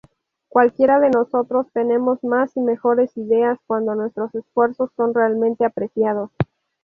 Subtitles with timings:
[0.47, 6.31] Cualquiera de nosotros tenemos más y mejores ideas cuando nuestros esfuerzos son realmente apreciados.